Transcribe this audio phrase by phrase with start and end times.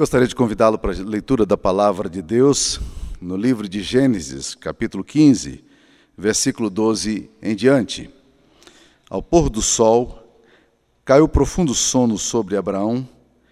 [0.00, 2.80] Gostaria de convidá-lo para a leitura da palavra de Deus
[3.20, 5.62] no livro de Gênesis, capítulo 15,
[6.16, 8.08] versículo 12 em diante.
[9.10, 10.42] Ao pôr do sol,
[11.04, 13.06] caiu profundo sono sobre Abraão,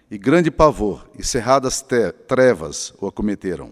[0.09, 1.85] e grande pavor e cerradas
[2.27, 3.71] trevas o acometeram.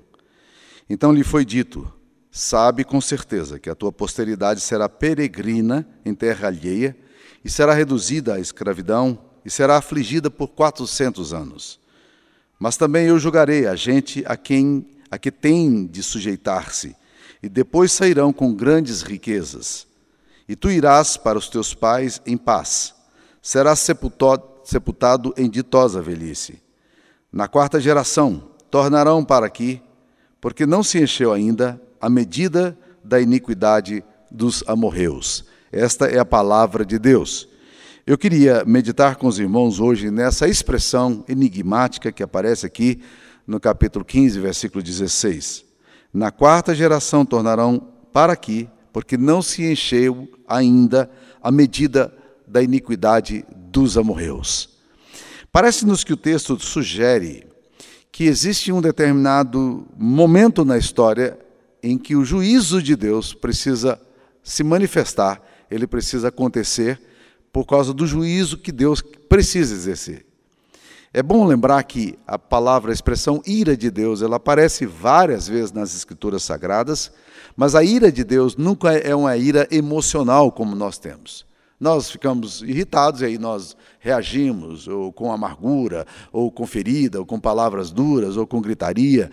[0.88, 1.92] Então lhe foi dito:
[2.30, 6.96] Sabe com certeza que a tua posteridade será peregrina em terra alheia,
[7.44, 11.80] e será reduzida à escravidão, e será afligida por quatrocentos anos.
[12.60, 16.96] Mas também eu julgarei a gente a quem a que tem de sujeitar-se,
[17.42, 19.88] e depois sairão com grandes riquezas.
[20.48, 22.94] E tu irás para os teus pais em paz.
[23.42, 26.62] Serás sepultado em ditosa velhice.
[27.32, 29.82] Na quarta geração tornarão para aqui,
[30.42, 35.46] porque não se encheu ainda a medida da iniquidade dos amorreus.
[35.72, 37.48] Esta é a palavra de Deus.
[38.08, 43.02] Eu queria meditar com os irmãos hoje nessa expressão enigmática que aparece aqui
[43.46, 45.66] no capítulo 15, versículo 16.
[46.14, 51.12] Na quarta geração tornarão para aqui, porque não se encheu ainda
[51.44, 54.70] a medida da iniquidade dos amorreus.
[55.52, 57.46] Parece-nos que o texto sugere
[58.10, 61.38] que existe um determinado momento na história
[61.84, 64.00] em que o juízo de Deus precisa
[64.42, 67.02] se manifestar, ele precisa acontecer
[67.58, 70.28] por causa do juízo que Deus precisa exercer.
[71.12, 75.72] É bom lembrar que a palavra, a expressão ira de Deus, ela aparece várias vezes
[75.72, 77.12] nas Escrituras Sagradas,
[77.56, 81.48] mas a ira de Deus nunca é uma ira emocional como nós temos.
[81.80, 87.40] Nós ficamos irritados e aí nós reagimos, ou com amargura, ou com ferida, ou com
[87.40, 89.32] palavras duras, ou com gritaria.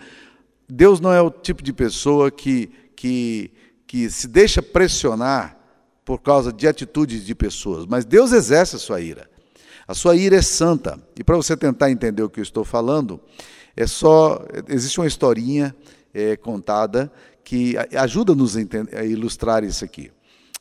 [0.67, 3.51] Deus não é o tipo de pessoa que, que,
[3.85, 5.54] que se deixa pressionar
[6.05, 9.27] por causa de atitudes de pessoas, mas Deus exerce a sua ira.
[9.87, 10.99] A sua ira é santa.
[11.17, 13.19] E para você tentar entender o que eu estou falando,
[13.75, 15.75] é só existe uma historinha
[16.13, 17.11] é, contada
[17.43, 20.11] que ajuda-nos a, ilustrar isso aqui.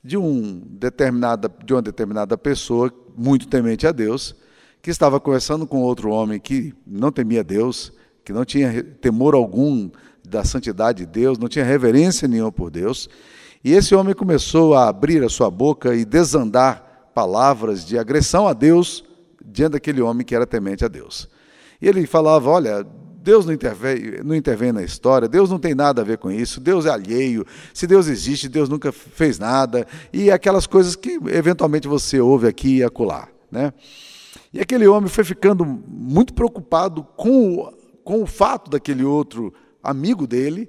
[0.03, 4.35] De, um determinada, de uma determinada pessoa, muito temente a Deus,
[4.83, 9.91] que estava conversando com outro homem que não temia Deus, que não tinha temor algum
[10.27, 13.09] da santidade de Deus, não tinha reverência nenhuma por Deus,
[13.65, 18.53] e esse homem começou a abrir a sua boca e desandar palavras de agressão a
[18.53, 19.03] Deus
[19.43, 21.27] diante daquele homem que era temente a Deus.
[21.81, 22.87] E ele falava: Olha,
[23.23, 26.61] Deus não intervém, não intervém na história, Deus não tem nada a ver com isso,
[26.61, 31.89] Deus é alheio, se Deus existe, Deus nunca fez nada, e aquelas coisas que eventualmente
[31.89, 33.29] você ouve aqui e acolá.
[33.51, 33.73] Né?
[34.53, 37.73] E aquele homem foi ficando muito preocupado com o,
[38.05, 40.69] com o fato daquele outro amigo dele,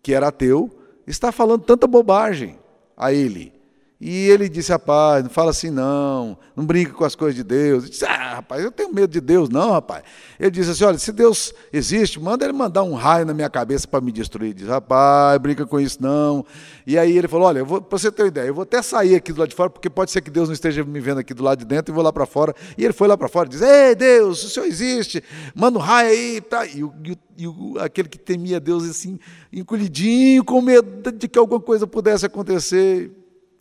[0.00, 0.77] que era ateu,
[1.10, 2.58] está falando tanta bobagem
[2.96, 3.57] a ele.
[4.00, 7.82] E ele disse, rapaz, não fala assim não, não brinca com as coisas de Deus.
[7.82, 10.04] Ele disse, ah, rapaz, eu tenho medo de Deus, não, rapaz.
[10.38, 13.88] Ele disse assim, olha, se Deus existe, manda ele mandar um raio na minha cabeça
[13.88, 14.50] para me destruir.
[14.50, 16.46] Ele disse, rapaz, brinca com isso não.
[16.86, 19.32] E aí ele falou, olha, para você ter uma ideia, eu vou até sair aqui
[19.32, 21.42] do lado de fora, porque pode ser que Deus não esteja me vendo aqui do
[21.42, 22.54] lado de dentro, e vou lá para fora.
[22.76, 25.24] E ele foi lá para fora e disse, ei, Deus, o Senhor existe,
[25.56, 26.40] manda um raio aí.
[26.40, 26.64] Tá.
[26.64, 26.94] E, o,
[27.36, 29.18] e, o, aquele que temia Deus, assim,
[29.52, 33.17] encolhidinho, com medo de que alguma coisa pudesse acontecer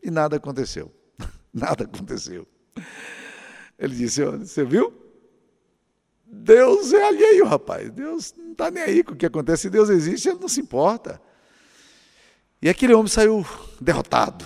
[0.07, 0.91] e nada aconteceu.
[1.53, 2.47] nada aconteceu.
[3.77, 4.93] Ele disse: Você viu?
[6.25, 7.91] Deus é alheio, rapaz.
[7.91, 9.63] Deus não está nem aí com o que acontece.
[9.63, 11.21] Se Deus existe, ele não se importa.
[12.61, 13.45] E aquele homem saiu
[13.79, 14.45] derrotado.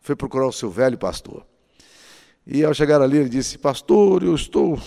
[0.00, 1.46] Foi procurar o seu velho pastor.
[2.46, 4.78] E ao chegar ali, ele disse: Pastor, eu estou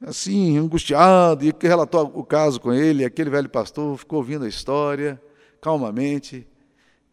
[0.00, 1.44] assim, angustiado.
[1.44, 3.02] E relatou o caso com ele.
[3.02, 5.20] E aquele velho pastor ficou ouvindo a história
[5.60, 6.46] calmamente.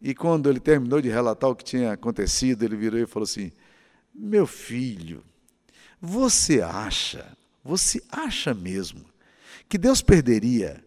[0.00, 3.50] E quando ele terminou de relatar o que tinha acontecido, ele virou e falou assim:
[4.14, 5.22] Meu filho,
[6.00, 9.04] você acha, você acha mesmo
[9.68, 10.84] que Deus perderia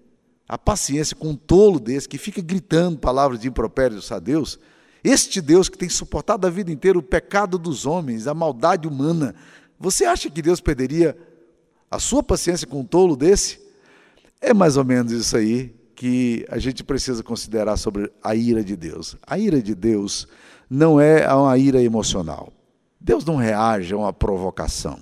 [0.47, 4.59] a paciência com um tolo desse que fica gritando palavras de impropérios a Deus?
[5.03, 9.34] Este Deus que tem suportado a vida inteira o pecado dos homens, a maldade humana,
[9.80, 11.18] você acha que Deus perderia
[11.90, 13.59] a sua paciência com um tolo desse?
[14.41, 18.78] É mais ou menos isso aí que a gente precisa considerar sobre a ira de
[18.78, 19.17] Deus.
[19.28, 20.29] A ira de Deus
[20.69, 22.53] não é uma ira emocional.
[23.01, 24.97] Deus não reage a uma provocação.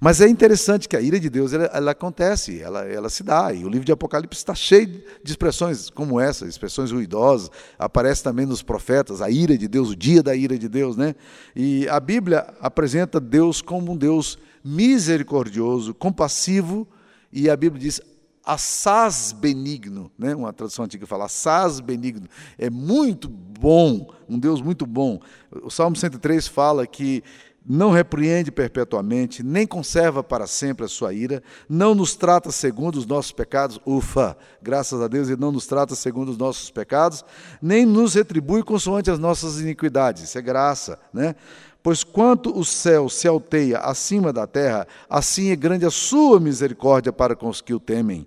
[0.00, 3.52] Mas é interessante que a ira de Deus ela, ela, acontece, ela, ela se dá.
[3.52, 7.50] E o livro de Apocalipse está cheio de expressões como essa, expressões ruidosas.
[7.78, 11.14] Aparece também nos profetas a ira de Deus, o dia da ira de Deus, né?
[11.54, 16.88] E a Bíblia apresenta Deus como um Deus misericordioso, compassivo,
[17.30, 18.00] e a Bíblia diz
[18.46, 20.34] assaz benigno, né?
[20.34, 25.20] uma tradução antiga fala assaz benigno, é muito bom, um Deus muito bom.
[25.64, 27.24] O Salmo 103 fala que
[27.68, 33.06] não repreende perpetuamente, nem conserva para sempre a sua ira, não nos trata segundo os
[33.06, 37.24] nossos pecados, ufa, graças a Deus, ele não nos trata segundo os nossos pecados,
[37.60, 41.34] nem nos retribui consoante as nossas iniquidades, isso é graça, né?
[41.82, 47.12] Pois quanto o céu se alteia acima da terra, assim é grande a sua misericórdia
[47.12, 48.26] para com os que o temem.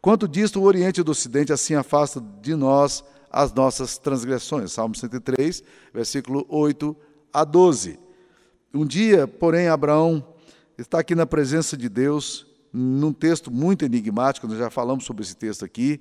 [0.00, 4.72] Quanto disto o Oriente do Ocidente, assim afasta de nós as nossas transgressões.
[4.72, 5.62] Salmo 103,
[5.92, 6.96] versículo 8
[7.32, 7.98] a 12.
[8.72, 10.24] Um dia, porém, Abraão
[10.76, 15.34] está aqui na presença de Deus, num texto muito enigmático, nós já falamos sobre esse
[15.34, 16.00] texto aqui,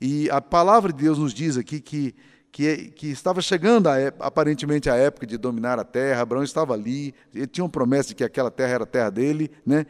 [0.00, 2.14] e a palavra de Deus nos diz aqui que,
[2.50, 7.14] que, que estava chegando a, aparentemente a época de dominar a terra, Abraão estava ali,
[7.34, 9.86] ele tinha uma promessa de que aquela terra era a terra dele, né?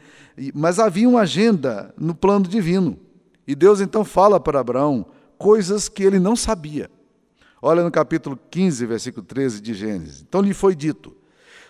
[0.52, 3.06] mas havia uma agenda no plano divino.
[3.46, 5.06] E Deus então fala para Abraão
[5.38, 6.90] coisas que ele não sabia.
[7.60, 10.22] Olha no capítulo 15, versículo 13 de Gênesis.
[10.22, 11.16] Então lhe foi dito: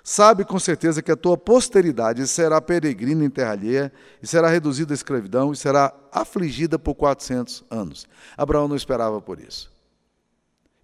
[0.02, 3.92] Sabe com certeza que a tua posteridade será peregrina em terra alheia,
[4.22, 8.06] e será reduzida à escravidão, e será afligida por 400 anos.
[8.36, 9.70] Abraão não esperava por isso.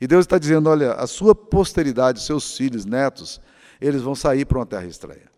[0.01, 3.41] E Deus está dizendo: olha, a sua posteridade, seus filhos, netos,
[3.81, 5.31] eles vão sair para uma terra estranha.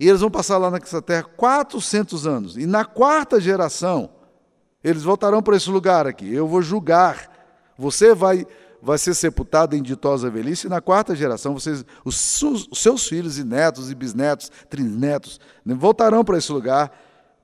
[0.00, 2.56] E eles vão passar lá nessa terra 400 anos.
[2.56, 4.10] E na quarta geração,
[4.88, 6.32] eles voltarão para esse lugar aqui.
[6.32, 7.30] Eu vou julgar.
[7.76, 8.46] Você vai
[8.80, 13.36] vai ser sepultado em ditosa velhice, e na quarta geração, vocês, os, os seus filhos
[13.36, 16.96] e netos e bisnetos, trisnetos, né, voltarão para esse lugar,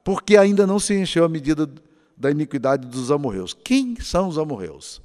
[0.04, 1.68] porque ainda não se encheu a medida
[2.16, 3.52] da iniquidade dos amorreus.
[3.64, 5.02] Quem são os amorreus?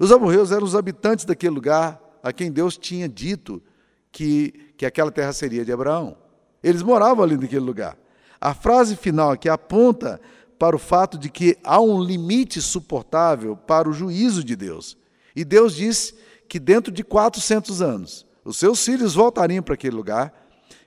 [0.00, 3.62] Os amorreus eram os habitantes daquele lugar a quem Deus tinha dito
[4.10, 6.16] que, que aquela terra seria de Abraão.
[6.62, 7.96] Eles moravam ali naquele lugar.
[8.40, 10.20] A frase final aqui aponta
[10.58, 14.96] para o fato de que há um limite suportável para o juízo de Deus.
[15.34, 16.14] E Deus disse
[16.48, 20.32] que dentro de 400 anos, os seus filhos voltariam para aquele lugar,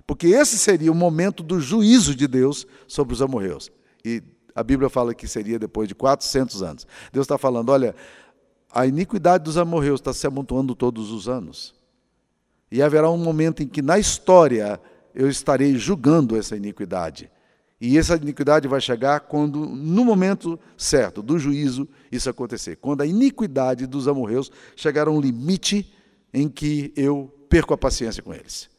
[0.06, 3.70] porque esse seria o momento do juízo de Deus sobre os amorreus.
[4.06, 4.24] E
[4.56, 6.88] a Bíblia fala que seria depois de 400 anos.
[7.12, 7.94] Deus está falando: olha,
[8.72, 11.76] a iniquidade dos amorreus está se amontoando todos os anos.
[12.72, 14.80] E haverá um momento em que na história
[15.14, 17.30] eu estarei julgando essa iniquidade.
[17.80, 22.78] E essa iniquidade vai chegar quando, no momento certo do juízo, isso acontecer.
[22.78, 25.94] Quando a iniquidade dos amorreus chegar a um limite
[26.34, 28.70] em que eu perco a paciência com eles.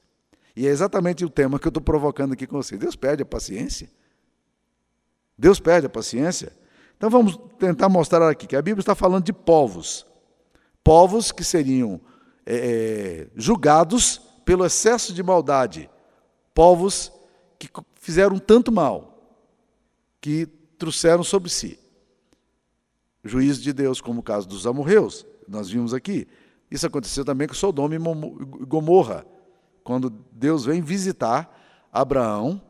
[0.57, 2.77] E é exatamente o tema que eu estou provocando aqui com você.
[2.77, 3.89] Deus perde a paciência.
[5.39, 6.53] Deus perde a paciência.
[6.97, 10.05] Então vamos tentar mostrar aqui que a Bíblia está falando de povos.
[10.83, 12.01] Povos que seriam
[12.45, 15.89] é, é julgados pelo excesso de maldade.
[16.53, 17.13] Povos
[17.57, 17.69] que
[18.09, 19.37] fizeram tanto mal
[20.21, 20.47] que
[20.79, 21.79] trouxeram sobre si
[23.29, 26.27] juízo de Deus, como o caso dos amorreus, nós vimos aqui.
[26.71, 29.27] Isso aconteceu também com Sodoma e Gomorra,
[29.85, 32.61] quando Deus vem visitar Abraão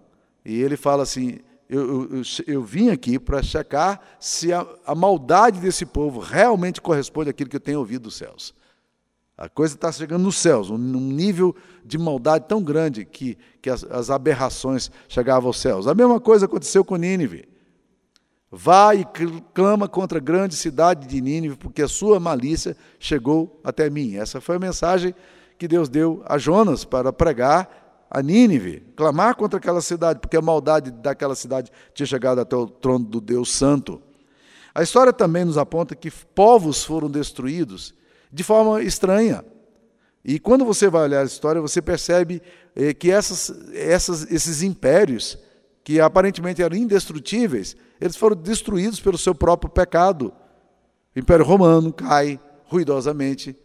[0.45, 1.39] e ele fala assim:
[1.69, 7.31] Eu, eu, eu vim aqui para checar se a, a maldade desse povo realmente corresponde
[7.31, 8.55] àquilo que eu tenho ouvido dos céus.
[9.39, 11.55] A coisa está chegando nos céus, um nível
[11.85, 15.87] de maldade tão grande que, que as, as, aberrações chegavam aos céus.
[15.87, 17.49] A mesma coisa aconteceu com Nínive.
[18.51, 19.07] Vai e
[19.55, 24.17] clama contra a grande cidade de Nínive, porque a sua malícia chegou até mim.
[24.17, 25.15] Essa foi a mensagem
[25.57, 30.43] que Deus deu a Jonas para pregar a Nínive, clamar contra aquela cidade, porque a
[30.43, 34.03] maldade daquela cidade tinha chegado até o trono do Deus Santo.
[34.75, 37.95] A história também nos aponta que povos foram destruídos
[38.33, 39.45] de forma estranha.
[40.25, 42.43] E quando você vai olhar a história, você percebe
[42.77, 45.39] eh, que essas, essas, esses impérios,
[45.83, 50.33] que aparentemente eram indestrutíveis, eles foram destruídos pelo seu próprio pecado.
[51.17, 53.57] O Império Romano cai ruidosamente.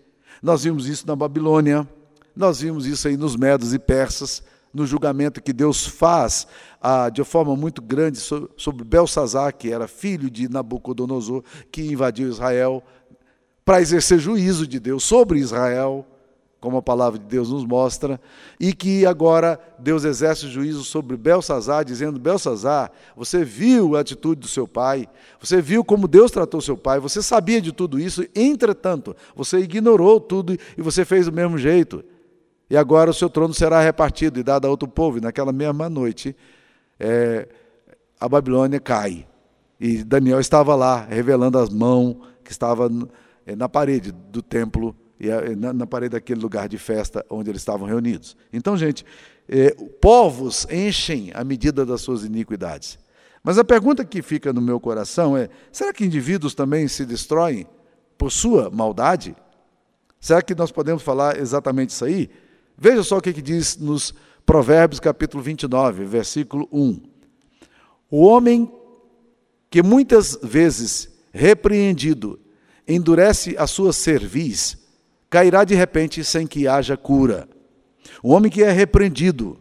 [0.41, 1.87] Nós vimos isso na Babilônia,
[2.35, 4.41] nós vimos isso aí nos Medos e Persas,
[4.73, 6.47] no julgamento que Deus faz
[6.81, 12.83] ah, de forma muito grande sobre Belsazar, que era filho de Nabucodonosor, que invadiu Israel
[13.65, 16.05] para exercer juízo de Deus sobre Israel,
[16.59, 18.21] como a palavra de Deus nos mostra,
[18.57, 24.47] e que agora Deus exerce juízo sobre Belsazar, dizendo: Belsazar, você viu a atitude do
[24.47, 25.07] seu pai,
[25.41, 30.21] você viu como Deus tratou seu pai, você sabia de tudo isso, entretanto, você ignorou
[30.21, 32.03] tudo e você fez do mesmo jeito.
[32.69, 35.17] E agora o seu trono será repartido e dado a outro povo.
[35.17, 36.35] E naquela mesma noite,
[36.99, 37.47] é,
[38.19, 39.27] a Babilônia cai.
[39.79, 42.89] E Daniel estava lá, revelando as mãos que estava
[43.55, 48.35] na parede do templo e na, parede daquele lugar de festa onde eles estavam reunidos.
[48.51, 49.05] Então, gente,
[49.47, 49.71] é,
[50.01, 52.99] povos enchem a medida das suas iniquidades.
[53.43, 57.67] Mas a pergunta que fica no meu coração é: será que indivíduos também se destroem
[58.17, 59.35] por sua maldade?
[60.19, 62.29] Será que nós podemos falar exatamente isso aí?
[62.77, 64.13] Veja só o que, que diz nos
[64.45, 67.01] Provérbios capítulo 29, versículo 1.
[68.09, 68.71] O homem
[69.69, 72.39] que muitas vezes repreendido
[72.87, 74.77] endurece a sua cerviz,
[75.29, 77.47] cairá de repente sem que haja cura.
[78.21, 79.57] O homem que é repreendido,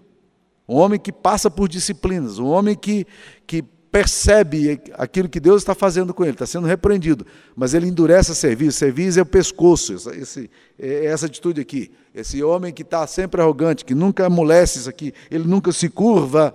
[0.66, 3.06] o homem que passa por disciplinas, o homem que,
[3.46, 3.62] que
[3.92, 8.34] percebe aquilo que Deus está fazendo com ele, está sendo repreendido, mas ele endurece a
[8.34, 11.92] cerviz, cerviz é o pescoço, esse, é essa atitude aqui.
[12.14, 16.54] Esse homem que está sempre arrogante, que nunca amolece isso aqui, ele nunca se curva.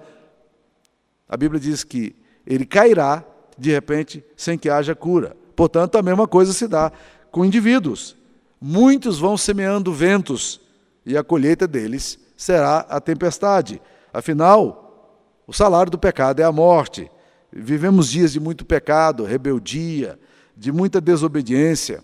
[1.29, 3.23] A Bíblia diz que ele cairá,
[3.57, 5.35] de repente, sem que haja cura.
[5.57, 6.91] Portanto, a mesma coisa se dá
[7.31, 8.15] com indivíduos.
[8.61, 10.61] Muitos vão semeando ventos,
[11.03, 13.81] e a colheita deles será a tempestade.
[14.13, 17.09] Afinal, o salário do pecado é a morte.
[17.51, 20.19] Vivemos dias de muito pecado, rebeldia,
[20.55, 22.03] de muita desobediência.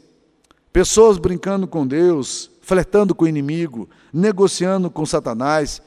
[0.71, 5.79] Pessoas brincando com Deus, flertando com o inimigo, negociando com Satanás,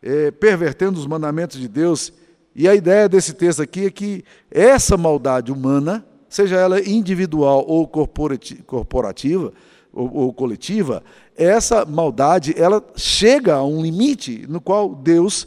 [0.00, 2.12] é, pervertendo os mandamentos de Deus.
[2.54, 7.86] E a ideia desse texto aqui é que essa maldade humana, seja ela individual ou
[7.86, 9.52] corporativa
[9.92, 11.00] ou, ou coletiva,
[11.36, 15.46] essa maldade ela chega a um limite no qual Deus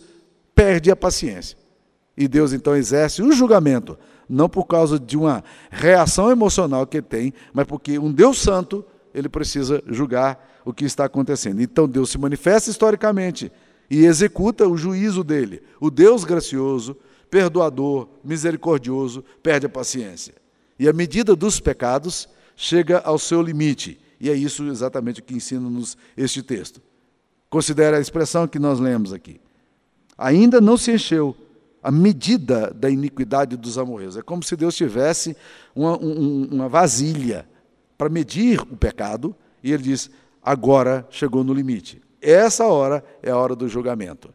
[0.56, 1.58] perde a paciência.
[2.16, 7.34] E Deus então exerce o julgamento, não por causa de uma reação emocional que tem,
[7.52, 11.62] mas porque um Deus santo ele precisa julgar o que está acontecendo.
[11.62, 13.52] Então Deus se manifesta historicamente
[13.90, 15.62] e executa o juízo dele.
[15.82, 16.96] O Deus gracioso,
[17.30, 20.47] perdoador, misericordioso, perde a paciência.
[20.80, 24.00] E a medida dos pecados chega ao seu limite.
[24.20, 26.82] E é isso exatamente que ensina-nos este texto.
[27.50, 29.40] Considere a expressão que nós lemos aqui.
[30.18, 31.36] Ainda não se encheu
[31.82, 34.18] a medida da iniquidade dos amorreus.
[34.18, 35.38] É como se Deus tivesse
[35.76, 37.48] uma, um, uma vasilha
[37.98, 40.10] para medir o pecado, e ele diz:
[40.44, 42.02] agora chegou no limite.
[42.22, 44.34] Essa hora é a hora do julgamento.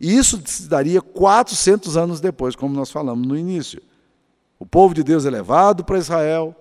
[0.00, 3.82] E isso se daria 400 anos depois, como nós falamos no início.
[4.62, 6.54] O povo de Deus é levado para Israel,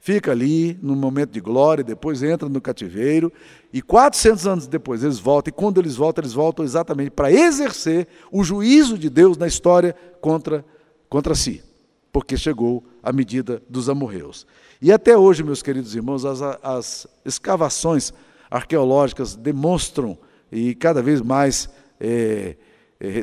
[0.00, 3.30] fica ali no momento de glória, depois entra no cativeiro,
[3.70, 8.08] e 400 anos depois eles voltam, e quando eles voltam, eles voltam exatamente para exercer
[8.30, 10.64] o juízo de Deus na história contra,
[11.10, 11.62] contra si,
[12.10, 14.46] porque chegou a medida dos amorreus.
[14.80, 18.14] E até hoje, meus queridos irmãos, as, as escavações
[18.50, 20.16] arqueológicas demonstram,
[20.50, 21.68] e cada vez mais,
[22.00, 22.56] é,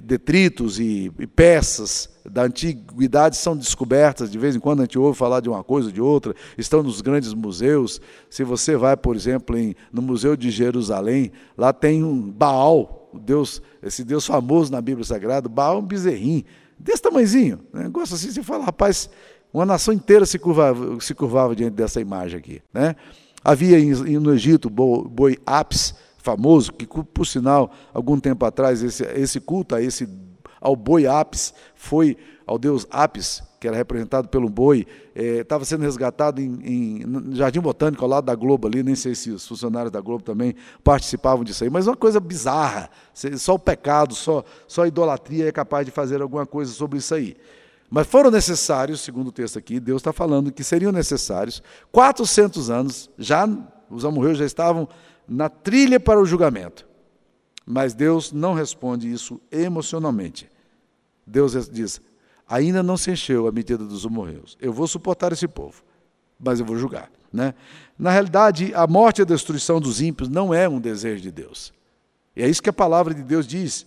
[0.03, 5.17] detritos e, e, peças da antiguidade são descobertas, de vez em quando a gente ouve
[5.17, 8.01] falar de uma coisa ou de outra, estão nos grandes museus.
[8.29, 13.61] Se você vai, por exemplo, em, no Museu de Jerusalém, lá tem um Baal, Deus,
[13.81, 16.43] esse Deus famoso na Bíblia Sagrada, Baal é um bezerrinho,
[16.77, 17.61] desse tamanhozinho.
[17.73, 17.87] Né?
[17.87, 19.09] Gosta assim, você fala, rapaz,
[19.53, 22.61] uma nação inteira se curvava, se curvava diante dessa imagem aqui.
[22.73, 22.97] Né?
[23.43, 23.77] Havia
[24.19, 25.95] no Egito boi apis,
[26.29, 30.07] famoso, que por sinal, algum tempo atrás, esse, esse culto a esse,
[30.61, 32.17] ao boi apis foi
[32.49, 37.59] ao deus Apis, que era representado pelo boi, estava é, sendo resgatado em, em, Jardim
[37.59, 41.43] Botânico, ao lado da Globo ali, nem sei se os funcionários da Globo também participavam
[41.43, 42.89] disso aí, mas uma coisa bizarra,
[43.37, 47.13] só o pecado, só, só a idolatria é capaz de fazer alguma coisa sobre isso
[47.13, 47.37] aí.
[47.87, 53.11] Mas foram necessários, segundo o texto aqui, Deus está falando que seriam necessários 400 anos,
[53.15, 53.47] já
[53.91, 54.87] os amorreus já estavam
[55.29, 56.87] na trilha para o julgamento.
[57.65, 60.49] Mas Deus não responde isso emocionalmente.
[61.25, 62.01] Deus diz:
[62.47, 64.57] ainda não se encheu a medida dos amorreus.
[64.59, 65.83] Eu vou suportar esse povo,
[66.39, 67.11] mas eu vou julgar.
[67.31, 67.53] Né?
[67.97, 71.71] Na realidade, a morte e a destruição dos ímpios não é um desejo de Deus.
[72.35, 73.85] E é isso que a palavra de Deus diz.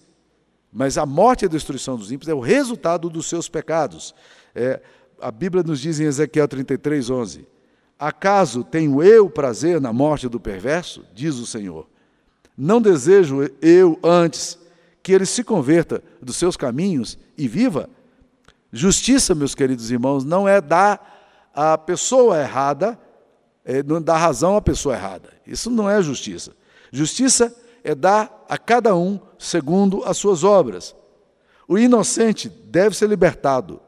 [0.72, 4.14] Mas a morte e a destruição dos ímpios é o resultado dos seus pecados.
[4.54, 4.80] É,
[5.20, 7.46] a Bíblia nos diz em Ezequiel 33, 11:
[8.02, 11.04] Acaso tenho eu prazer na morte do perverso?
[11.14, 11.86] Diz o Senhor.
[12.58, 14.58] Não desejo eu antes
[15.00, 17.88] que ele se converta dos seus caminhos e viva?
[18.72, 22.98] Justiça, meus queridos irmãos, não é dar à pessoa errada,
[23.64, 25.32] é não dar razão à pessoa errada.
[25.46, 26.56] Isso não é justiça.
[26.90, 27.54] Justiça
[27.84, 30.92] é dar a cada um segundo as suas obras.
[31.68, 33.80] O inocente deve ser libertado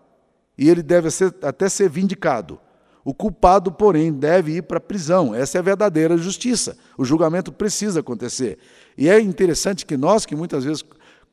[0.56, 2.60] e ele deve ser, até ser vindicado.
[3.04, 5.34] O culpado, porém, deve ir para a prisão.
[5.34, 6.76] Essa é a verdadeira justiça.
[6.96, 8.58] O julgamento precisa acontecer.
[8.96, 10.82] E é interessante que nós, que muitas vezes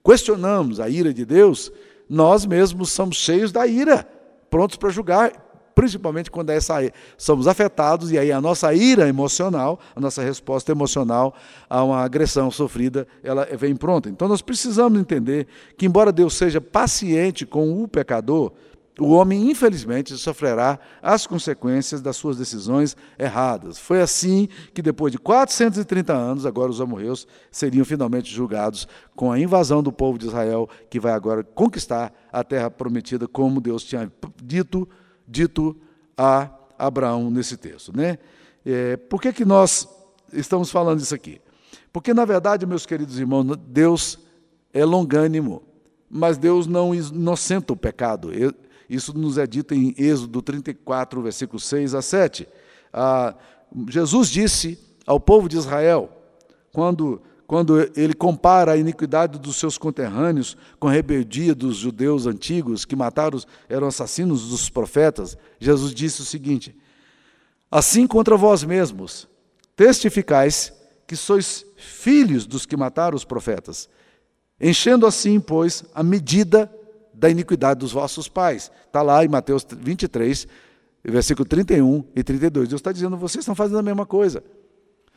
[0.03, 1.71] questionamos a ira de Deus,
[2.09, 4.05] nós mesmos somos cheios da ira,
[4.49, 5.31] prontos para julgar,
[5.73, 6.75] principalmente quando é essa,
[7.17, 11.33] somos afetados e aí a nossa ira emocional, a nossa resposta emocional
[11.69, 14.09] a uma agressão sofrida, ela vem pronta.
[14.09, 15.47] Então nós precisamos entender
[15.77, 18.51] que embora Deus seja paciente com o pecador,
[19.01, 23.79] o homem, infelizmente, sofrerá as consequências das suas decisões erradas.
[23.79, 29.39] Foi assim que, depois de 430 anos, agora os amorreus seriam finalmente julgados com a
[29.39, 34.11] invasão do povo de Israel, que vai agora conquistar a terra prometida, como Deus tinha
[34.43, 34.87] dito,
[35.27, 35.75] dito
[36.15, 37.95] a Abraão nesse texto.
[37.97, 38.19] Né?
[38.63, 39.89] É, por que, que nós
[40.31, 41.41] estamos falando isso aqui?
[41.91, 44.19] Porque, na verdade, meus queridos irmãos, Deus
[44.71, 45.63] é longânimo,
[46.07, 48.31] mas Deus não inocenta o pecado.
[48.91, 52.45] Isso nos é dito em Êxodo 34, versículo 6 a 7.
[52.91, 53.33] Ah,
[53.87, 56.09] Jesus disse ao povo de Israel,
[56.73, 62.83] quando, quando ele compara a iniquidade dos seus conterrâneos com a rebeldia dos judeus antigos
[62.83, 66.75] que mataram, eram assassinos dos profetas, Jesus disse o seguinte:
[67.71, 69.25] Assim contra vós mesmos
[69.73, 70.73] testificais
[71.07, 73.87] que sois filhos dos que mataram os profetas,
[74.59, 76.69] enchendo assim, pois, a medida
[77.21, 78.71] da iniquidade dos vossos pais.
[78.87, 80.47] Está lá em Mateus 23,
[81.03, 82.67] versículo 31 e 32.
[82.67, 84.43] Deus está dizendo: vocês estão fazendo a mesma coisa.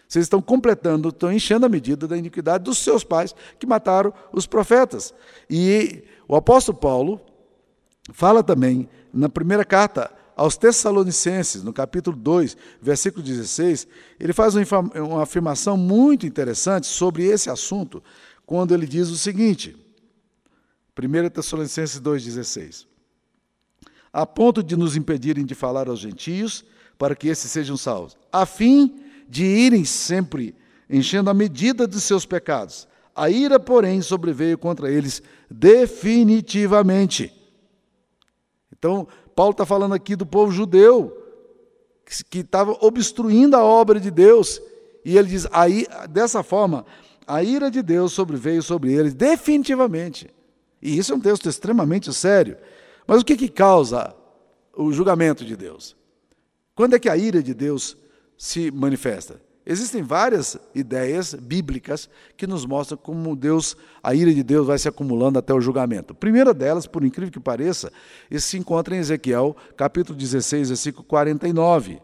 [0.06, 4.46] Vocês estão completando, estão enchendo a medida da iniquidade dos seus pais que mataram os
[4.46, 5.14] profetas.
[5.48, 7.22] E o apóstolo Paulo
[8.12, 13.88] fala também na primeira carta aos Tessalonicenses, no capítulo 2, versículo 16,
[14.20, 18.02] ele faz uma afirmação muito interessante sobre esse assunto,
[18.44, 19.83] quando ele diz o seguinte:
[20.96, 22.86] 1 Tessalonicenses 2,16.
[24.12, 26.64] A ponto de nos impedirem de falar aos gentios,
[26.96, 30.54] para que esses sejam salvos, a fim de irem sempre
[30.88, 32.86] enchendo a medida de seus pecados.
[33.14, 37.32] A ira, porém, sobreveio contra eles definitivamente.
[38.72, 41.16] Então, Paulo está falando aqui do povo judeu,
[42.28, 44.60] que estava obstruindo a obra de Deus.
[45.04, 46.84] E ele diz: aí, dessa forma,
[47.26, 50.28] a ira de Deus sobreveio sobre eles definitivamente.
[50.84, 52.58] E isso é um texto extremamente sério.
[53.06, 54.14] Mas o que, que causa
[54.76, 55.96] o julgamento de Deus?
[56.74, 57.96] Quando é que a ira de Deus
[58.36, 59.40] se manifesta?
[59.66, 64.86] Existem várias ideias bíblicas que nos mostram como Deus, a ira de Deus vai se
[64.86, 66.12] acumulando até o julgamento.
[66.12, 67.90] A primeira delas, por incrível que pareça,
[68.38, 71.98] se encontra em Ezequiel, capítulo 16, versículo 49.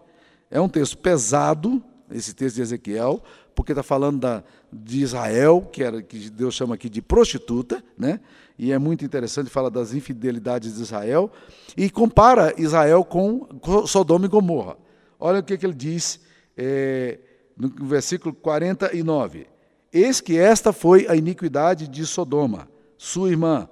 [0.50, 3.22] É um texto pesado, esse texto de Ezequiel,
[3.54, 8.20] porque está falando da, de Israel, que, era, que Deus chama aqui de prostituta, né?
[8.62, 11.32] E é muito interessante, fala das infidelidades de Israel,
[11.74, 13.48] e compara Israel com
[13.86, 14.76] Sodoma e Gomorra.
[15.18, 16.20] Olha o que, que ele diz
[16.54, 17.18] é,
[17.56, 19.46] no versículo 49.
[19.90, 22.68] Eis que esta foi a iniquidade de Sodoma,
[22.98, 23.66] sua irmã,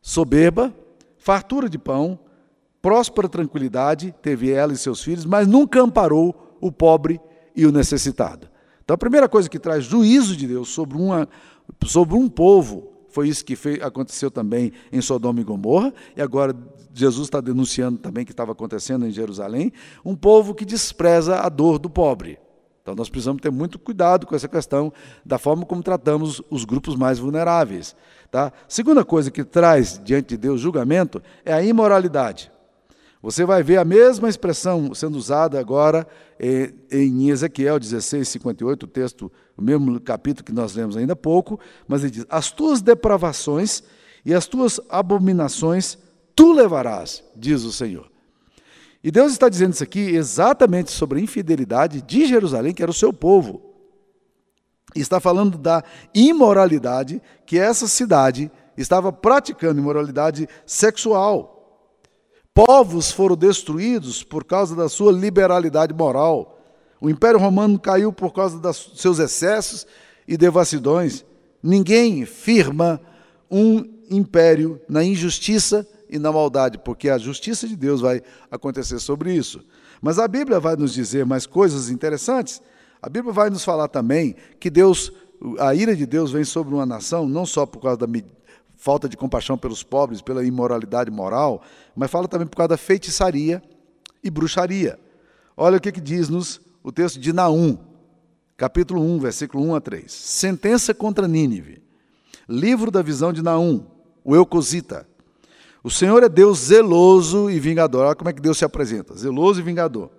[0.00, 0.72] soberba,
[1.18, 2.16] fartura de pão,
[2.80, 7.20] próspera tranquilidade, teve ela e seus filhos, mas nunca amparou o pobre
[7.56, 8.48] e o necessitado.
[8.84, 11.28] Então, a primeira coisa que traz juízo de Deus sobre, uma,
[11.84, 16.56] sobre um povo foi isso que fez, aconteceu também em Sodoma e Gomorra, e agora
[16.92, 19.72] Jesus está denunciando também que estava acontecendo em Jerusalém,
[20.04, 22.38] um povo que despreza a dor do pobre.
[22.82, 24.92] Então nós precisamos ter muito cuidado com essa questão
[25.24, 27.94] da forma como tratamos os grupos mais vulneráveis.
[28.30, 28.52] Tá?
[28.66, 32.50] Segunda coisa que traz diante de Deus julgamento é a imoralidade.
[33.22, 36.04] Você vai ver a mesma expressão sendo usada agora
[36.90, 41.60] em Ezequiel 16, 58, o texto, o mesmo capítulo que nós lemos ainda há pouco,
[41.86, 43.84] mas ele diz: As tuas depravações
[44.24, 45.96] e as tuas abominações
[46.34, 48.10] tu levarás, diz o Senhor.
[49.04, 52.94] E Deus está dizendo isso aqui exatamente sobre a infidelidade de Jerusalém, que era o
[52.94, 53.62] seu povo.
[54.96, 61.51] Está falando da imoralidade que essa cidade estava praticando, imoralidade sexual.
[62.54, 66.60] Povos foram destruídos por causa da sua liberalidade moral.
[67.00, 69.86] O Império Romano caiu por causa dos seus excessos
[70.28, 71.24] e devassidões.
[71.62, 73.00] Ninguém firma
[73.50, 79.34] um império na injustiça e na maldade, porque a justiça de Deus vai acontecer sobre
[79.34, 79.64] isso.
[80.02, 82.60] Mas a Bíblia vai nos dizer mais coisas interessantes.
[83.00, 85.10] A Bíblia vai nos falar também que Deus,
[85.58, 88.06] a ira de Deus vem sobre uma nação não só por causa da
[88.82, 91.62] falta de compaixão pelos pobres, pela imoralidade moral,
[91.94, 93.62] mas fala também por causa da feitiçaria
[94.24, 94.98] e bruxaria.
[95.56, 97.78] Olha o que, que diz-nos o texto de Naum,
[98.56, 100.10] capítulo 1, versículo 1 a 3.
[100.10, 101.80] Sentença contra Nínive.
[102.48, 103.86] Livro da visão de Naum,
[104.24, 105.06] o Eucosita.
[105.84, 108.06] O Senhor é Deus zeloso e vingador.
[108.06, 110.10] Olha como é que Deus se apresenta: zeloso e vingador.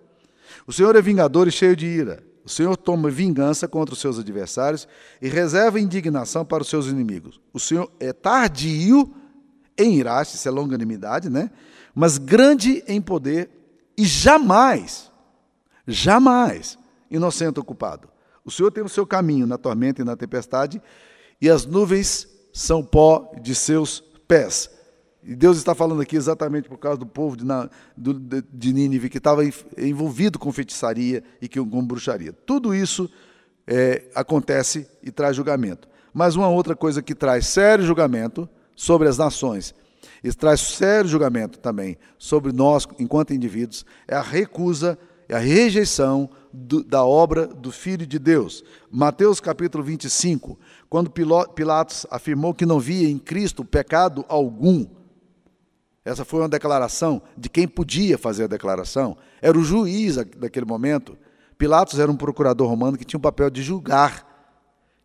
[0.66, 2.24] O Senhor é vingador e cheio de ira.
[2.46, 4.88] O Senhor toma vingança contra os seus adversários
[5.22, 7.40] e reserva indignação para os seus inimigos.
[7.54, 9.14] O Senhor é tardio
[9.78, 11.50] em irar-se, isso é longanimidade, né?
[11.96, 13.50] Mas grande em poder
[13.98, 15.12] e jamais,
[15.88, 16.78] jamais
[17.10, 18.10] inocente ocupado.
[18.44, 20.82] O Senhor tem o seu caminho na tormenta e na tempestade,
[21.40, 24.70] e as nuvens são pó de seus pés.
[25.26, 29.42] E Deus está falando aqui exatamente por causa do povo de, de Nínive que estava
[29.78, 32.34] envolvido com feitiçaria e com bruxaria.
[32.34, 33.10] Tudo isso
[33.66, 35.88] é, acontece e traz julgamento.
[36.14, 39.74] Mas uma outra coisa que traz sério julgamento sobre as nações
[40.24, 46.30] e traz sério julgamento também sobre nós, enquanto indivíduos, é a recusa, é a rejeição
[46.52, 48.64] do, da obra do Filho de Deus.
[48.92, 50.58] Mateus capítulo 25,
[50.90, 51.12] quando
[51.56, 54.86] Pilatos afirmou que não via em Cristo pecado algum,
[56.06, 61.18] essa foi uma declaração de quem podia fazer a declaração, era o juiz daquele momento.
[61.58, 64.30] Pilatos era um procurador romano que tinha o papel de julgar.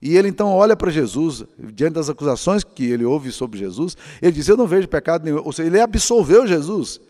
[0.03, 4.33] E ele então olha para Jesus, diante das acusações que ele ouve sobre Jesus, ele
[4.33, 5.43] diz: Eu não vejo pecado nenhum.
[5.45, 7.01] Ou seja, ele absolveu Jesus.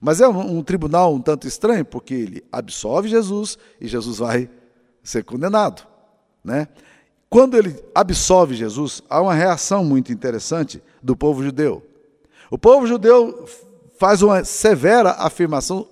[0.00, 4.48] Mas é um, um tribunal um tanto estranho, porque ele absolve Jesus e Jesus vai
[5.02, 5.86] ser condenado.
[6.44, 6.68] Né?
[7.30, 11.82] Quando ele absolve Jesus, há uma reação muito interessante do povo judeu.
[12.50, 13.46] O povo judeu
[13.98, 15.88] faz uma severa afirmação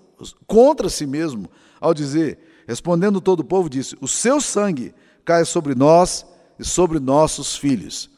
[0.46, 5.74] contra si mesmo, ao dizer, respondendo todo o povo, disse: O seu sangue cai sobre
[5.74, 6.24] nós
[6.58, 8.10] e sobre nossos filhos.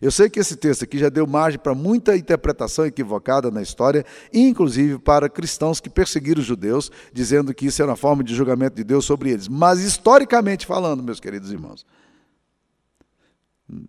[0.00, 4.04] Eu sei que esse texto aqui já deu margem para muita interpretação equivocada na história,
[4.32, 8.76] inclusive para cristãos que perseguiram os judeus, dizendo que isso era uma forma de julgamento
[8.76, 9.48] de Deus sobre eles.
[9.48, 11.86] Mas, historicamente falando, meus queridos irmãos,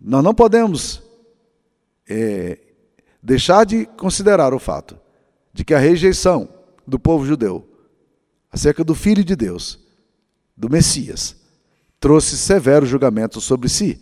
[0.00, 1.02] nós não podemos
[2.08, 2.58] é,
[3.22, 4.98] deixar de considerar o fato
[5.52, 6.48] de que a rejeição
[6.86, 7.66] do povo judeu
[8.52, 9.78] acerca do Filho de Deus,
[10.56, 11.36] do Messias,
[11.98, 14.00] trouxe severo julgamento sobre si,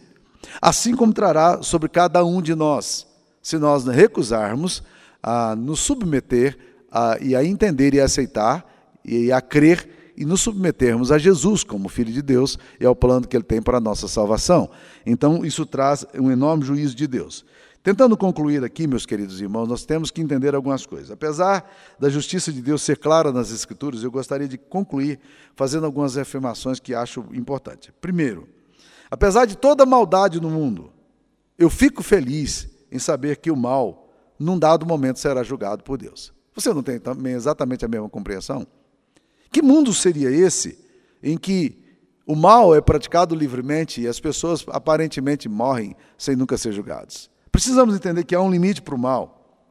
[0.61, 3.07] assim como trará sobre cada um de nós,
[3.41, 4.83] se nós recusarmos
[5.23, 6.59] a nos submeter
[6.91, 8.65] a, e a entender e a aceitar
[9.05, 13.27] e a crer e nos submetermos a Jesus como Filho de Deus e ao plano
[13.27, 14.71] que Ele tem para a nossa salvação.
[15.05, 17.45] Então, isso traz um enorme juízo de Deus.
[17.85, 21.11] Tentando concluir aqui, meus queridos irmãos, nós temos que entender algumas coisas.
[21.11, 25.21] Apesar da justiça de Deus ser clara nas Escrituras, eu gostaria de concluir
[25.55, 27.93] fazendo algumas afirmações que acho importantes.
[28.01, 28.49] Primeiro,
[29.11, 30.91] apesar de toda a maldade no mundo,
[31.59, 36.33] eu fico feliz em saber que o mal, num dado momento, será julgado por Deus.
[36.55, 38.67] Você não tem também exatamente a mesma compreensão?
[39.53, 40.79] Que mundo seria esse
[41.23, 41.85] em que
[42.27, 47.34] o mal é praticado livremente e as pessoas aparentemente morrem sem nunca ser julgados?
[47.55, 49.63] Precisamos entender que há um limite para o mal.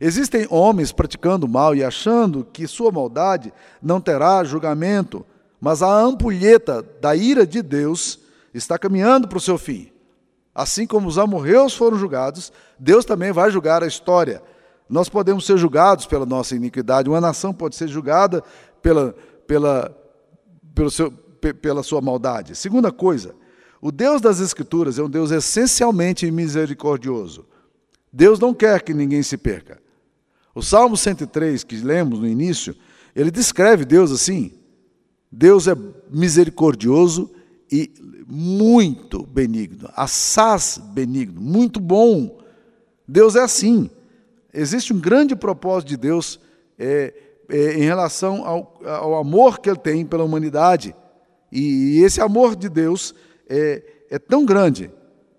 [0.00, 5.26] Existem homens praticando mal e achando que sua maldade não terá julgamento,
[5.60, 8.20] mas a ampulheta da ira de Deus
[8.54, 9.90] está caminhando para o seu fim.
[10.54, 14.40] Assim como os amorreus foram julgados, Deus também vai julgar a história.
[14.88, 18.40] Nós podemos ser julgados pela nossa iniquidade, uma nação pode ser julgada
[18.80, 19.16] pela,
[19.48, 19.92] pela,
[20.76, 22.54] pelo seu, pela sua maldade.
[22.54, 23.34] Segunda coisa,
[23.80, 27.46] o Deus das Escrituras é um Deus essencialmente misericordioso.
[28.12, 29.80] Deus não quer que ninguém se perca.
[30.54, 32.76] O Salmo 103, que lemos no início,
[33.14, 34.52] ele descreve Deus assim:
[35.30, 35.74] Deus é
[36.10, 37.30] misericordioso
[37.70, 37.90] e
[38.26, 42.38] muito benigno, assaz benigno, muito bom.
[43.06, 43.90] Deus é assim.
[44.52, 46.40] Existe um grande propósito de Deus
[46.78, 47.14] é,
[47.48, 50.94] é, em relação ao, ao, amor que Ele tem pela humanidade.
[51.50, 53.14] E, e esse amor de Deus
[53.50, 54.90] é, é tão grande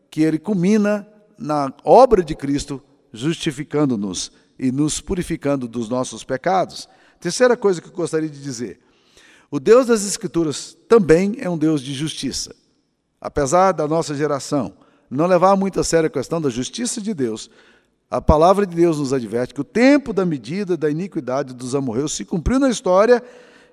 [0.10, 6.90] que ele culmina na obra de Cristo, justificando-nos e nos purificando dos nossos pecados.
[7.20, 8.80] Terceira coisa que eu gostaria de dizer:
[9.50, 12.54] o Deus das Escrituras também é um Deus de justiça.
[13.20, 14.74] Apesar da nossa geração
[15.10, 17.50] não levar muito a sério a questão da justiça de Deus,
[18.10, 22.14] a palavra de Deus nos adverte que o tempo da medida da iniquidade dos amorreus
[22.14, 23.22] se cumpriu na história,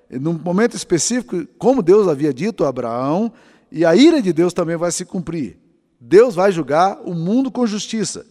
[0.09, 3.31] num momento específico, como Deus havia dito a Abraão,
[3.71, 5.57] e a ira de Deus também vai se cumprir.
[5.99, 8.25] Deus vai julgar o mundo com justiça.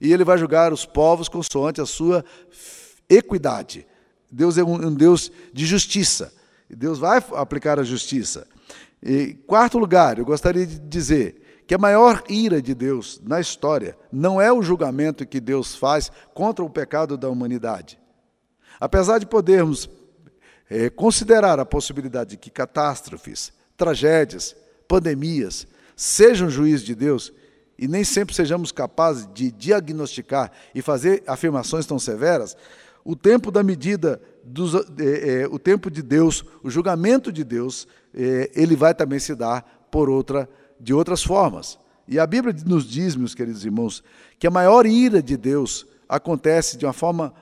[0.00, 2.24] E ele vai julgar os povos consoante a sua
[3.08, 3.86] equidade.
[4.30, 6.32] Deus é um, Deus de justiça.
[6.70, 8.46] E Deus vai aplicar a justiça.
[9.02, 13.96] E quarto lugar, eu gostaria de dizer que a maior ira de Deus na história
[14.10, 17.98] não é o julgamento que Deus faz contra o pecado da humanidade.
[18.80, 19.88] Apesar de podermos
[20.70, 24.54] é, considerar a possibilidade de que catástrofes, tragédias,
[24.88, 27.32] pandemias, sejam juízes de Deus
[27.78, 32.56] e nem sempre sejamos capazes de diagnosticar e fazer afirmações tão severas,
[33.04, 37.86] o tempo da medida, dos, é, é, o tempo de Deus, o julgamento de Deus,
[38.12, 40.48] é, ele vai também se dar por outra,
[40.80, 41.78] de outras formas.
[42.06, 44.02] E a Bíblia nos diz, meus queridos irmãos,
[44.38, 47.32] que a maior ira de Deus acontece de uma forma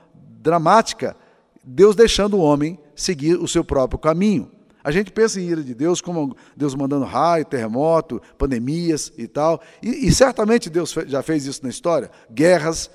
[0.41, 1.15] dramática,
[1.63, 4.51] Deus deixando o homem seguir o seu próprio caminho.
[4.87, 9.61] A gente pensa em ira de Deus como Deus mandando raio, terremoto, pandemias e tal.
[9.83, 12.09] E, e certamente Deus já fez isso na história.
[12.31, 12.89] Guerras.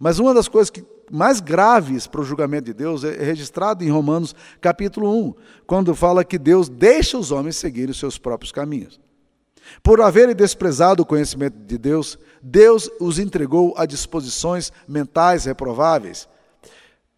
[0.00, 3.90] Mas uma das coisas que mais graves para o julgamento de Deus é registrado em
[3.90, 5.34] Romanos capítulo 1,
[5.66, 8.98] quando fala que Deus deixa os homens seguirem os seus próprios caminhos.
[9.82, 16.26] Por haverem desprezado o conhecimento de Deus, Deus os entregou a disposições mentais reprováveis.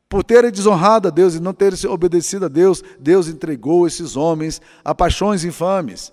[0.09, 4.61] Por terem desonrado a Deus e não terem obedecido a Deus, Deus entregou esses homens
[4.83, 6.13] a paixões infames.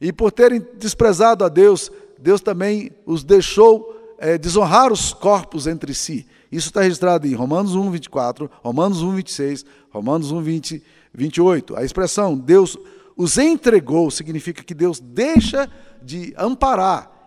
[0.00, 5.92] E por terem desprezado a Deus, Deus também os deixou é, desonrar os corpos entre
[5.92, 6.26] si.
[6.50, 11.76] Isso está registrado em Romanos 1, 24, Romanos 1, 26, Romanos 1, 20, 28.
[11.76, 12.78] A expressão Deus
[13.14, 15.68] os entregou significa que Deus deixa
[16.00, 17.17] de amparar.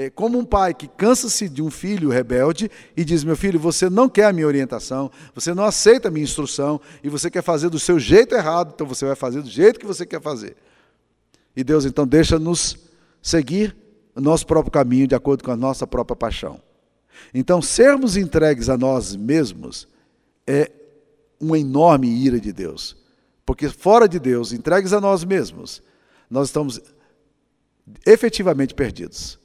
[0.00, 3.90] É como um pai que cansa-se de um filho rebelde e diz: Meu filho, você
[3.90, 7.68] não quer a minha orientação, você não aceita a minha instrução e você quer fazer
[7.68, 10.54] do seu jeito errado, então você vai fazer do jeito que você quer fazer.
[11.56, 12.76] E Deus então deixa-nos
[13.20, 13.76] seguir
[14.14, 16.60] o nosso próprio caminho de acordo com a nossa própria paixão.
[17.34, 19.88] Então, sermos entregues a nós mesmos
[20.46, 20.70] é
[21.40, 22.96] uma enorme ira de Deus.
[23.44, 25.82] Porque fora de Deus, entregues a nós mesmos,
[26.30, 26.80] nós estamos
[28.06, 29.40] efetivamente perdidos.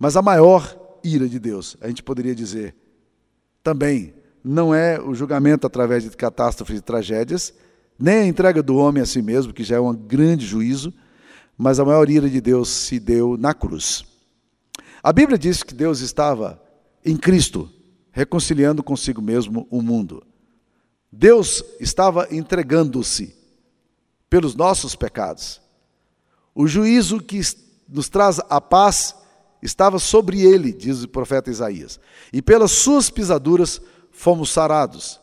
[0.00, 2.74] Mas a maior ira de Deus, a gente poderia dizer,
[3.62, 7.52] também não é o julgamento através de catástrofes e tragédias,
[7.98, 10.90] nem a entrega do homem a si mesmo, que já é um grande juízo,
[11.54, 14.02] mas a maior ira de Deus se deu na cruz.
[15.02, 16.58] A Bíblia diz que Deus estava
[17.04, 17.70] em Cristo,
[18.10, 20.22] reconciliando consigo mesmo o mundo.
[21.12, 23.36] Deus estava entregando-se
[24.30, 25.60] pelos nossos pecados.
[26.54, 27.38] O juízo que
[27.86, 29.19] nos traz a paz
[29.62, 32.00] estava sobre ele, diz o profeta Isaías.
[32.32, 35.20] E pelas suas pisaduras fomos sarados.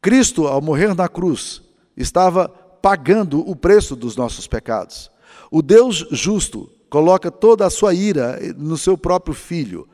[0.00, 1.62] Cristo, ao morrer na cruz,
[1.96, 5.10] estava pagando o preço dos nossos pecados.
[5.50, 9.88] O Deus justo coloca toda a sua ira no seu próprio filho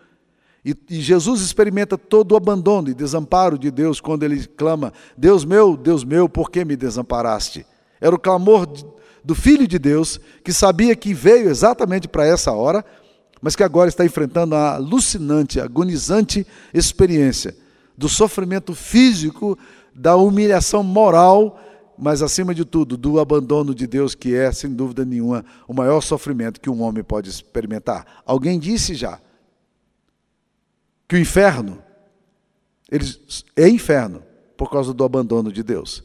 [0.64, 5.76] e, Jesus experimenta todo o abandono e desamparo de Deus quando ele clama: Deus meu,
[5.76, 7.66] Deus meu, por que me desamparaste?
[8.00, 8.66] Era o clamor
[9.22, 12.84] do Filho de Deus, que sabia que veio exatamente para essa hora,
[13.44, 17.54] mas que agora está enfrentando a alucinante, agonizante experiência
[17.94, 19.58] do sofrimento físico,
[19.94, 21.60] da humilhação moral,
[21.98, 26.00] mas acima de tudo, do abandono de Deus, que é, sem dúvida nenhuma, o maior
[26.00, 28.22] sofrimento que um homem pode experimentar.
[28.24, 29.20] Alguém disse já
[31.06, 31.82] que o inferno
[32.90, 33.04] ele
[33.56, 34.22] é inferno
[34.56, 36.02] por causa do abandono de Deus.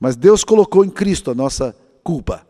[0.00, 2.44] Mas Deus colocou em Cristo a nossa culpa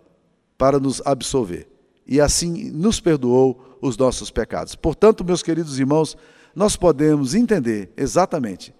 [0.57, 1.69] para nos absolver
[2.07, 4.75] e assim nos perdoou os nossos pecados.
[4.75, 6.17] Portanto, meus queridos irmãos,
[6.57, 8.75] nós podemos entender exatamente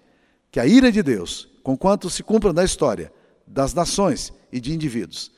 [0.49, 3.13] que a ira de Deus, conquanto se cumpra na história
[3.45, 5.31] das nações e de indivíduos,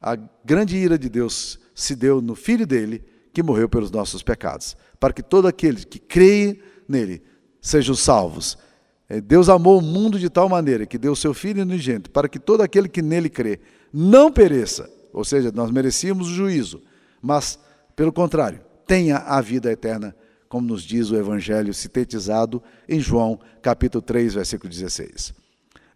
[0.00, 4.76] a grande ira de Deus se deu no Filho dele, que morreu pelos nossos pecados,
[5.00, 7.22] para que todo aquele que crê nele
[7.60, 8.56] sejam salvos.
[9.08, 12.38] É, Deus amou o mundo de tal maneira que deu seu Filho unigênito para que
[12.38, 13.58] todo aquele que nele crê
[13.92, 16.80] não pereça, ou seja, nós merecíamos o juízo,
[17.20, 17.58] mas,
[17.96, 20.16] pelo contrário, tenha a vida eterna,
[20.48, 25.32] como nos diz o Evangelho sintetizado em João, capítulo 3, versículo 16.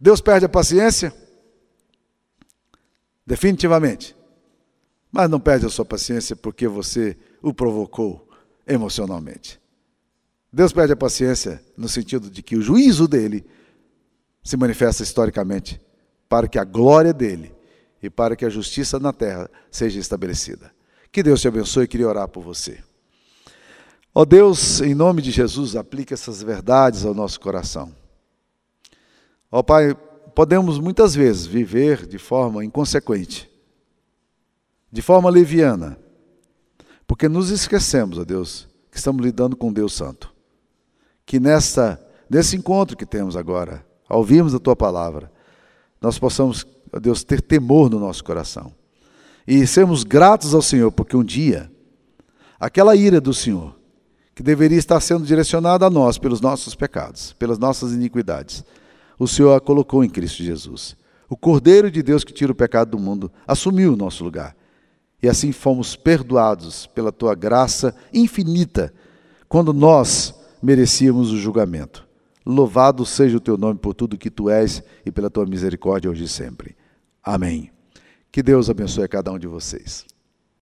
[0.01, 1.13] Deus perde a paciência?
[3.27, 4.17] Definitivamente.
[5.11, 8.29] Mas não perde a sua paciência porque você o provocou
[8.65, 9.61] emocionalmente.
[10.53, 13.45] Deus perde a paciência no sentido de que o juízo dele
[14.41, 15.81] se manifesta historicamente
[16.29, 17.53] para que a glória dele
[18.01, 20.74] e para que a justiça na terra seja estabelecida.
[21.15, 22.83] Que Deus te abençoe e queria orar por você.
[24.13, 27.95] Ó oh Deus, em nome de Jesus, aplique essas verdades ao nosso coração.
[29.49, 29.95] Ó oh Pai,
[30.35, 33.49] podemos muitas vezes viver de forma inconsequente,
[34.91, 35.97] de forma leviana,
[37.07, 40.35] porque nos esquecemos, ó Deus, que estamos lidando com Deus Santo
[41.25, 45.31] que nessa, nesse encontro que temos agora, ao ouvirmos a tua palavra,
[46.01, 48.75] nós possamos, ó Deus, ter temor no nosso coração
[49.47, 51.71] e sermos gratos ao Senhor, porque um dia,
[52.59, 53.77] aquela ira do Senhor,
[54.35, 58.65] que deveria estar sendo direcionada a nós pelos nossos pecados, pelas nossas iniquidades,
[59.19, 60.97] o Senhor a colocou em Cristo Jesus.
[61.29, 64.57] O Cordeiro de Deus que tira o pecado do mundo assumiu o nosso lugar.
[65.23, 68.93] E assim fomos perdoados pela tua graça infinita,
[69.49, 72.07] quando nós merecíamos o julgamento.
[72.45, 76.25] Louvado seja o teu nome por tudo que tu és e pela tua misericórdia hoje
[76.25, 76.77] e sempre.
[77.23, 77.74] Amém.
[78.35, 80.05] Que Deus abençoe cada um de vocês.